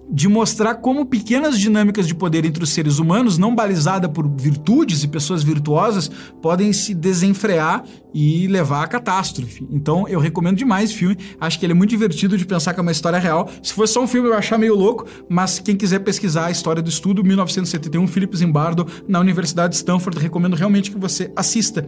de 0.10 0.28
mostrar 0.28 0.76
como 0.76 1.06
pequenas 1.06 1.60
dinâmicas 1.60 2.08
de 2.08 2.14
poder 2.14 2.46
entre 2.46 2.64
os 2.64 2.70
seres 2.70 3.00
humanos, 3.00 3.38
não 3.38 3.56
balizada 3.56 4.08
por 4.08 4.28
virtudes 4.28 5.04
e 5.04 5.08
pessoas 5.08 5.44
virtuosas, 5.44 6.10
podem 6.42 6.72
se 6.72 6.94
desenfrear 6.94 7.84
e 8.14 8.48
levar 8.48 8.84
à 8.84 8.88
catástrofe. 8.88 9.68
Então 9.72 10.08
eu 10.08 10.20
recomendo 10.20 10.58
demais 10.58 10.92
o 10.92 10.96
filme. 10.96 11.18
Acho 11.40 11.60
que 11.60 11.66
ele 11.66 11.74
é 11.74 11.76
muito 11.76 11.90
divertido 11.90 12.38
de 12.38 12.46
pensar 12.46 12.74
que 12.74 12.80
é 12.80 12.84
uma 12.84 12.92
história 12.92 13.20
real. 13.20 13.50
Se 13.62 13.74
fosse 13.74 13.94
só 13.94 14.04
um 14.04 14.08
filme 14.08 14.30
eu 14.30 14.34
ia 14.34 14.40
achar 14.40 14.58
meio 14.58 14.76
louco, 14.76 15.06
mas 15.28 15.60
quem 15.60 15.76
quiser 15.76 16.00
pesquisar 16.00 16.46
a 16.46 16.52
história 16.52 16.82
do 16.82 16.90
estudo, 16.90 17.24
1971, 17.24 18.08
Philip 18.08 18.38
Zimbardo, 18.38 18.88
na 19.08 19.20
Universidade 19.20 19.72
de 19.72 19.78
Stanford, 19.78 20.20
recomendo 20.20 20.56
realmente 20.56 20.92
que 20.92 20.98
você 20.98 21.32
assista. 21.36 21.86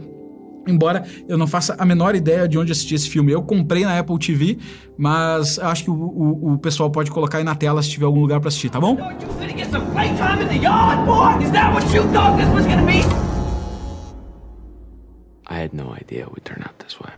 Embora 0.68 1.04
eu 1.28 1.38
não 1.38 1.46
faça 1.46 1.74
a 1.78 1.84
menor 1.84 2.14
ideia 2.14 2.46
de 2.48 2.58
onde 2.58 2.72
assistir 2.72 2.94
esse 2.94 3.08
filme. 3.08 3.32
Eu 3.32 3.42
comprei 3.42 3.84
na 3.84 3.98
Apple 3.98 4.18
TV, 4.18 4.58
mas 4.96 5.58
acho 5.58 5.84
que 5.84 5.90
o, 5.90 5.94
o, 5.94 6.52
o 6.54 6.58
pessoal 6.58 6.90
pode 6.90 7.10
colocar 7.10 7.38
aí 7.38 7.44
na 7.44 7.54
tela 7.54 7.82
se 7.82 7.90
tiver 7.90 8.06
algum 8.06 8.20
lugar 8.20 8.40
para 8.40 8.48
assistir, 8.48 8.70
tá 8.70 8.80
bom? 8.80 8.96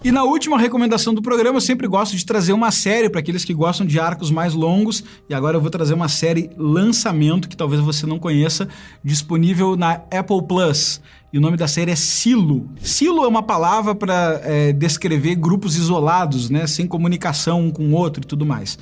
E 0.03 0.11
na 0.11 0.25
última 0.25 0.59
recomendação 0.59 1.13
do 1.13 1.21
programa, 1.21 1.57
eu 1.57 1.61
sempre 1.61 1.87
gosto 1.87 2.17
de 2.17 2.25
trazer 2.25 2.53
uma 2.53 2.71
série 2.71 3.11
para 3.11 3.21
aqueles 3.21 3.45
que 3.45 3.53
gostam 3.53 3.87
de 3.87 4.01
arcos 4.01 4.31
mais 4.31 4.55
longos. 4.55 5.05
E 5.29 5.35
agora 5.35 5.57
eu 5.57 5.61
vou 5.61 5.71
trazer 5.71 5.95
uma 5.95 6.09
série 6.09 6.51
lançamento 6.57 7.49
que 7.49 7.57
talvez 7.57 7.81
você 7.81 8.07
não 8.07 8.19
conheça, 8.19 8.69
disponível 9.05 9.77
na 9.77 10.03
Apple 10.11 10.43
Plus. 10.47 11.01
E 11.33 11.39
o 11.39 11.41
nome 11.41 11.57
da 11.57 11.69
série 11.69 11.93
é 11.93 11.97
Silo. 11.97 12.69
Silo 12.81 13.25
é 13.25 13.29
uma 13.29 13.43
palavra 13.43 13.95
para 13.95 14.41
é, 14.43 14.73
descrever 14.73 15.37
grupos 15.37 15.77
isolados, 15.77 16.51
né, 16.51 16.67
sem 16.67 16.89
comunicação 16.89 17.67
um 17.67 17.71
com 17.71 17.85
o 17.85 17.93
outro 17.93 18.25
e 18.25 18.27
tudo 18.27 18.45
mais. 18.45 18.77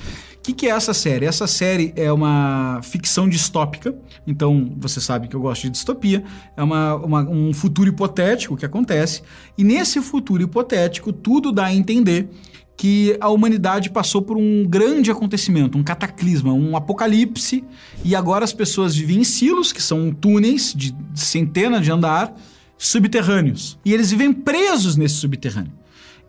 Que, 0.49 0.55
que 0.55 0.67
é 0.67 0.71
essa 0.71 0.95
série? 0.95 1.26
Essa 1.26 1.47
série 1.47 1.93
é 1.95 2.11
uma 2.11 2.81
ficção 2.83 3.28
distópica, 3.28 3.95
então 4.26 4.73
você 4.78 4.99
sabe 4.99 5.28
que 5.28 5.37
eu 5.37 5.43
gosto 5.43 5.64
de 5.64 5.69
distopia. 5.69 6.25
É 6.57 6.62
uma, 6.62 6.95
uma, 6.95 7.21
um 7.28 7.52
futuro 7.52 7.87
hipotético 7.87 8.57
que 8.57 8.64
acontece, 8.64 9.21
e 9.59 9.62
nesse 9.62 10.00
futuro 10.00 10.43
hipotético, 10.43 11.12
tudo 11.12 11.52
dá 11.52 11.67
a 11.67 11.75
entender 11.75 12.31
que 12.78 13.14
a 13.21 13.28
humanidade 13.28 13.90
passou 13.90 14.23
por 14.23 14.38
um 14.38 14.64
grande 14.67 15.11
acontecimento, 15.11 15.76
um 15.76 15.85
cataclisma, 15.85 16.50
um 16.50 16.75
apocalipse, 16.75 17.62
e 18.02 18.17
agora 18.17 18.43
as 18.43 18.55
pessoas 18.55 18.97
vivem 18.97 19.19
em 19.19 19.25
silos, 19.25 19.71
que 19.71 19.83
são 19.83 20.11
túneis 20.12 20.73
de 20.75 20.97
centenas 21.14 21.85
de 21.85 21.93
andar, 21.93 22.35
subterrâneos. 22.78 23.78
E 23.85 23.93
eles 23.93 24.11
vivem 24.11 24.33
presos 24.33 24.97
nesse 24.97 25.17
subterrâneo. 25.17 25.73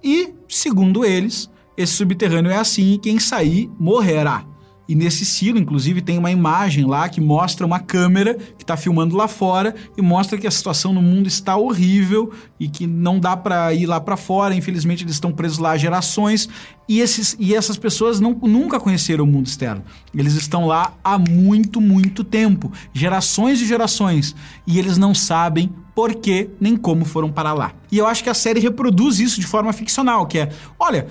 E, 0.03 0.33
segundo 0.49 1.05
eles, 1.05 1.49
esse 1.79 1.93
subterrâneo 1.93 2.51
é 2.51 2.57
assim 2.57 2.91
e 2.91 2.97
quem 2.97 3.17
sair 3.19 3.71
morrerá. 3.79 4.43
E 4.85 4.95
nesse 4.95 5.23
silo, 5.23 5.59
inclusive, 5.59 6.01
tem 6.01 6.17
uma 6.17 6.31
imagem 6.31 6.83
lá 6.83 7.07
que 7.07 7.21
mostra 7.21 7.65
uma 7.65 7.79
câmera 7.79 8.33
que 8.33 8.63
está 8.63 8.75
filmando 8.75 9.15
lá 9.15 9.27
fora 9.27 9.73
e 9.95 10.01
mostra 10.01 10.37
que 10.37 10.47
a 10.47 10.51
situação 10.51 10.91
no 10.91 11.01
mundo 11.01 11.27
está 11.27 11.55
horrível 11.55 12.33
e 12.59 12.67
que 12.67 12.85
não 12.85 13.19
dá 13.19 13.37
para 13.37 13.71
ir 13.71 13.85
lá 13.85 14.01
para 14.01 14.17
fora. 14.17 14.55
Infelizmente, 14.55 15.03
eles 15.03 15.13
estão 15.13 15.31
presos 15.31 15.59
lá 15.59 15.71
há 15.71 15.77
gerações 15.77 16.49
e, 16.87 16.99
esses, 16.99 17.37
e 17.39 17.55
essas 17.55 17.77
pessoas 17.77 18.19
não, 18.19 18.33
nunca 18.33 18.79
conheceram 18.79 19.23
o 19.23 19.27
mundo 19.27 19.45
externo. 19.45 19.83
Eles 20.13 20.33
estão 20.33 20.65
lá 20.65 20.93
há 21.03 21.19
muito, 21.19 21.79
muito 21.79 22.23
tempo 22.23 22.71
gerações 22.91 23.61
e 23.61 23.67
gerações 23.67 24.35
e 24.65 24.79
eles 24.79 24.97
não 24.97 25.13
sabem 25.13 25.71
por 25.93 26.15
que 26.15 26.49
nem 26.59 26.75
como 26.75 27.05
foram 27.05 27.31
para 27.31 27.53
lá. 27.53 27.73
E 27.91 27.97
eu 27.97 28.07
acho 28.07 28.23
que 28.23 28.29
a 28.29 28.33
série 28.33 28.59
reproduz 28.59 29.19
isso 29.19 29.39
de 29.39 29.45
forma 29.45 29.71
ficcional, 29.71 30.25
que 30.25 30.39
é, 30.39 30.49
olha, 30.79 31.07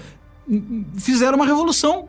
fizeram 0.97 1.37
uma 1.37 1.47
revolução 1.47 2.09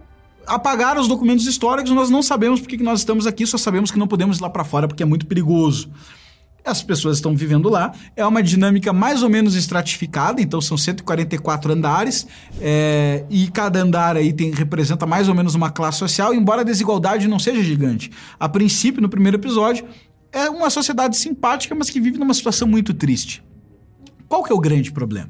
apagaram 0.50 1.00
os 1.00 1.08
documentos 1.08 1.46
históricos, 1.46 1.92
nós 1.92 2.10
não 2.10 2.24
sabemos 2.24 2.60
porque 2.60 2.78
que 2.78 2.84
nós 2.84 3.00
estamos 3.00 3.28
aqui, 3.28 3.46
só 3.46 3.58
sabemos 3.58 3.92
que 3.92 4.00
não 4.00 4.08
podemos 4.08 4.40
ir 4.40 4.42
lá 4.42 4.50
para 4.50 4.64
fora 4.64 4.88
porque 4.88 5.04
é 5.04 5.06
muito 5.06 5.28
perigoso. 5.28 5.92
As 6.66 6.84
pessoas 6.84 7.18
estão 7.18 7.36
vivendo 7.36 7.70
lá, 7.70 7.94
é 8.16 8.26
uma 8.26 8.44
dinâmica 8.44 8.92
mais 8.92 9.24
ou 9.24 9.30
menos 9.30 9.56
estratificada, 9.56 10.42
então 10.42 10.60
são 10.60 10.78
144 10.78 11.72
andares, 11.72 12.28
é, 12.60 13.24
e 13.30 13.48
cada 13.48 13.80
andar 13.80 14.18
aí 14.18 14.34
tem, 14.34 14.52
representa 14.52 15.06
mais 15.06 15.30
ou 15.30 15.36
menos 15.36 15.56
uma 15.56 15.70
classe 15.72 16.00
social, 16.00 16.34
embora 16.34 16.62
a 16.62 16.66
desigualdade 16.66 17.28
não 17.28 17.40
seja 17.40 17.64
gigante. 17.64 18.12
A 18.40 18.50
princípio, 18.50 19.02
no 19.02 19.10
primeiro 19.10 19.38
episódio, 19.38 19.86
é 20.32 20.50
uma 20.50 20.70
sociedade 20.70 21.16
simpática, 21.18 21.74
mas 21.74 21.90
que 21.90 22.00
vive 22.00 22.18
numa 22.18 22.34
situação 22.34 22.68
muito 22.68 22.94
triste. 22.94 23.42
Qual 24.28 24.44
que 24.44 24.52
é 24.52 24.56
o 24.56 24.60
grande 24.60 24.92
problema? 24.92 25.30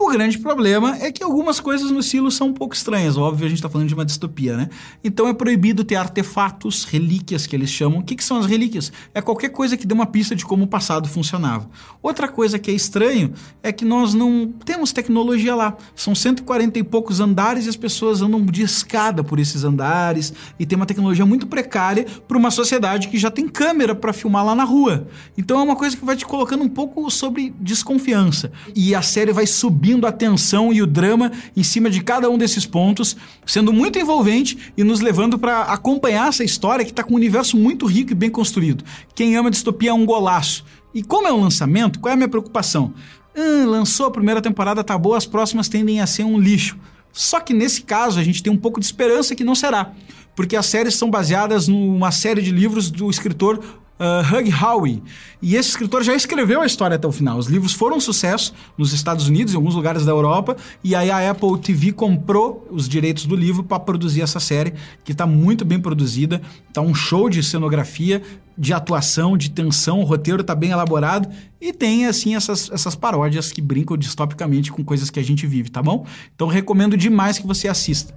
O 0.00 0.10
grande 0.12 0.38
problema 0.38 0.96
é 1.00 1.10
que 1.10 1.24
algumas 1.24 1.58
coisas 1.58 1.90
no 1.90 2.04
silo 2.04 2.30
são 2.30 2.46
um 2.46 2.52
pouco 2.52 2.72
estranhas. 2.72 3.16
Óbvio, 3.16 3.46
a 3.46 3.48
gente 3.48 3.58
está 3.58 3.68
falando 3.68 3.88
de 3.88 3.94
uma 3.94 4.04
distopia, 4.04 4.56
né? 4.56 4.70
Então 5.02 5.26
é 5.26 5.34
proibido 5.34 5.82
ter 5.82 5.96
artefatos, 5.96 6.84
relíquias 6.84 7.48
que 7.48 7.56
eles 7.56 7.68
chamam. 7.68 7.98
O 7.98 8.04
que, 8.04 8.14
que 8.14 8.22
são 8.22 8.38
as 8.38 8.46
relíquias? 8.46 8.92
É 9.12 9.20
qualquer 9.20 9.48
coisa 9.48 9.76
que 9.76 9.84
dê 9.84 9.92
uma 9.92 10.06
pista 10.06 10.36
de 10.36 10.46
como 10.46 10.62
o 10.62 10.66
passado 10.68 11.08
funcionava. 11.08 11.68
Outra 12.00 12.28
coisa 12.28 12.60
que 12.60 12.70
é 12.70 12.74
estranho 12.74 13.32
é 13.60 13.72
que 13.72 13.84
nós 13.84 14.14
não 14.14 14.52
temos 14.64 14.92
tecnologia 14.92 15.56
lá. 15.56 15.76
São 15.96 16.14
140 16.14 16.78
e 16.78 16.84
poucos 16.84 17.18
andares 17.18 17.66
e 17.66 17.68
as 17.68 17.76
pessoas 17.76 18.22
andam 18.22 18.46
de 18.46 18.62
escada 18.62 19.24
por 19.24 19.40
esses 19.40 19.64
andares 19.64 20.32
e 20.60 20.64
tem 20.64 20.76
uma 20.76 20.86
tecnologia 20.86 21.26
muito 21.26 21.48
precária 21.48 22.06
para 22.28 22.38
uma 22.38 22.52
sociedade 22.52 23.08
que 23.08 23.18
já 23.18 23.32
tem 23.32 23.48
câmera 23.48 23.96
para 23.96 24.12
filmar 24.12 24.46
lá 24.46 24.54
na 24.54 24.64
rua. 24.64 25.08
Então 25.36 25.58
é 25.58 25.62
uma 25.64 25.74
coisa 25.74 25.96
que 25.96 26.04
vai 26.04 26.14
te 26.14 26.24
colocando 26.24 26.62
um 26.62 26.68
pouco 26.68 27.10
sobre 27.10 27.52
desconfiança. 27.58 28.52
E 28.76 28.94
a 28.94 29.02
série 29.02 29.32
vai 29.32 29.44
subir 29.44 29.87
subindo 29.88 30.06
a 30.06 30.12
tensão 30.12 30.70
e 30.70 30.82
o 30.82 30.86
drama 30.86 31.32
em 31.56 31.62
cima 31.62 31.88
de 31.88 32.02
cada 32.02 32.28
um 32.28 32.36
desses 32.36 32.66
pontos, 32.66 33.16
sendo 33.46 33.72
muito 33.72 33.98
envolvente 33.98 34.72
e 34.76 34.84
nos 34.84 35.00
levando 35.00 35.38
para 35.38 35.62
acompanhar 35.62 36.28
essa 36.28 36.44
história 36.44 36.84
que 36.84 36.90
está 36.90 37.02
com 37.02 37.14
um 37.14 37.16
universo 37.16 37.56
muito 37.56 37.86
rico 37.86 38.12
e 38.12 38.14
bem 38.14 38.28
construído. 38.28 38.84
Quem 39.14 39.34
ama 39.34 39.50
distopia 39.50 39.90
é 39.90 39.94
um 39.94 40.04
golaço. 40.04 40.62
E 40.94 41.02
como 41.02 41.26
é 41.26 41.32
um 41.32 41.40
lançamento, 41.40 42.00
qual 42.00 42.10
é 42.10 42.14
a 42.14 42.16
minha 42.16 42.28
preocupação? 42.28 42.92
Hum, 43.34 43.66
lançou 43.66 44.06
a 44.06 44.10
primeira 44.10 44.42
temporada, 44.42 44.84
tá 44.84 44.98
boa, 44.98 45.16
as 45.16 45.24
próximas 45.24 45.68
tendem 45.68 46.02
a 46.02 46.06
ser 46.06 46.24
um 46.24 46.38
lixo. 46.38 46.76
Só 47.10 47.40
que 47.40 47.54
nesse 47.54 47.80
caso 47.80 48.20
a 48.20 48.22
gente 48.24 48.42
tem 48.42 48.52
um 48.52 48.58
pouco 48.58 48.78
de 48.78 48.84
esperança 48.84 49.34
que 49.34 49.44
não 49.44 49.54
será, 49.54 49.92
porque 50.36 50.54
as 50.54 50.66
séries 50.66 50.96
são 50.96 51.08
baseadas 51.08 51.66
numa 51.66 52.12
série 52.12 52.42
de 52.42 52.50
livros 52.50 52.90
do 52.90 53.08
escritor 53.08 53.64
uh, 53.98 54.36
Hug 54.36 54.52
Howey. 54.52 55.02
E 55.40 55.56
esse 55.56 55.70
escritor 55.70 56.02
já 56.02 56.14
escreveu 56.14 56.60
a 56.60 56.66
história 56.66 56.96
até 56.96 57.06
o 57.06 57.12
final. 57.12 57.38
Os 57.38 57.46
livros 57.46 57.72
foram 57.72 57.96
um 57.96 58.00
sucesso 58.00 58.54
nos 58.76 58.92
Estados 58.92 59.28
Unidos, 59.28 59.52
em 59.52 59.56
alguns 59.56 59.74
lugares 59.74 60.04
da 60.04 60.12
Europa, 60.12 60.56
e 60.82 60.94
aí 60.94 61.10
a 61.10 61.30
Apple 61.30 61.58
TV 61.58 61.92
comprou 61.92 62.66
os 62.70 62.88
direitos 62.88 63.26
do 63.26 63.36
livro 63.36 63.62
para 63.62 63.78
produzir 63.78 64.22
essa 64.22 64.40
série, 64.40 64.74
que 65.04 65.12
está 65.12 65.26
muito 65.26 65.64
bem 65.64 65.80
produzida, 65.80 66.40
está 66.68 66.80
um 66.80 66.94
show 66.94 67.28
de 67.28 67.42
cenografia, 67.42 68.22
de 68.56 68.72
atuação, 68.72 69.36
de 69.36 69.50
tensão, 69.50 70.00
o 70.00 70.04
roteiro 70.04 70.40
está 70.40 70.54
bem 70.54 70.70
elaborado 70.70 71.28
e 71.60 71.72
tem 71.72 72.06
assim 72.06 72.34
essas, 72.34 72.68
essas 72.72 72.96
paródias 72.96 73.52
que 73.52 73.62
brincam 73.62 73.96
distopicamente 73.96 74.72
com 74.72 74.84
coisas 74.84 75.10
que 75.10 75.20
a 75.20 75.22
gente 75.22 75.46
vive, 75.46 75.70
tá 75.70 75.80
bom? 75.80 76.04
Então 76.34 76.48
recomendo 76.48 76.96
demais 76.96 77.38
que 77.38 77.46
você 77.46 77.68
assista. 77.68 78.12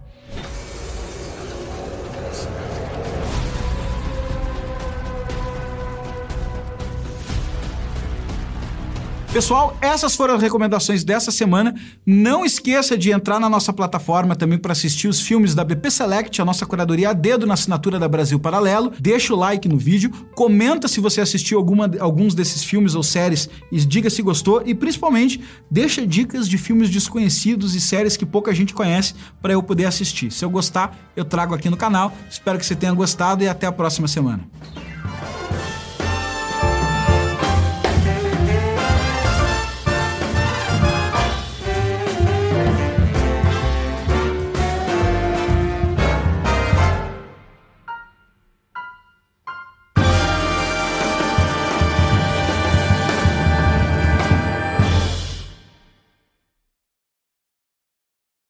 Pessoal, 9.33 9.77
essas 9.79 10.13
foram 10.13 10.35
as 10.35 10.41
recomendações 10.41 11.05
dessa 11.05 11.31
semana. 11.31 11.73
Não 12.05 12.43
esqueça 12.43 12.97
de 12.97 13.11
entrar 13.11 13.39
na 13.39 13.49
nossa 13.49 13.71
plataforma 13.71 14.35
também 14.35 14.59
para 14.59 14.73
assistir 14.73 15.07
os 15.07 15.21
filmes 15.21 15.55
da 15.55 15.63
BP 15.63 15.89
Select, 15.89 16.41
a 16.41 16.45
nossa 16.45 16.65
curadoria 16.65 17.11
a 17.11 17.13
dedo 17.13 17.47
na 17.47 17.53
assinatura 17.53 17.97
da 17.97 18.09
Brasil 18.09 18.37
Paralelo. 18.37 18.91
Deixa 18.99 19.33
o 19.33 19.37
like 19.37 19.69
no 19.69 19.77
vídeo, 19.77 20.11
comenta 20.35 20.85
se 20.89 20.99
você 20.99 21.21
assistiu 21.21 21.57
alguma, 21.57 21.89
alguns 22.01 22.35
desses 22.35 22.61
filmes 22.61 22.93
ou 22.93 23.03
séries 23.03 23.49
e 23.71 23.79
diga 23.79 24.09
se 24.09 24.21
gostou 24.21 24.63
e 24.65 24.75
principalmente 24.75 25.41
deixa 25.69 26.05
dicas 26.05 26.49
de 26.49 26.57
filmes 26.57 26.89
desconhecidos 26.89 27.73
e 27.73 27.79
séries 27.79 28.17
que 28.17 28.25
pouca 28.25 28.53
gente 28.53 28.73
conhece 28.73 29.13
para 29.41 29.53
eu 29.53 29.63
poder 29.63 29.85
assistir. 29.85 30.29
Se 30.29 30.43
eu 30.43 30.49
gostar, 30.49 31.09
eu 31.15 31.23
trago 31.23 31.55
aqui 31.55 31.69
no 31.69 31.77
canal. 31.77 32.11
Espero 32.29 32.59
que 32.59 32.65
você 32.65 32.75
tenha 32.75 32.91
gostado 32.91 33.45
e 33.45 33.47
até 33.47 33.65
a 33.65 33.71
próxima 33.71 34.09
semana. 34.09 34.45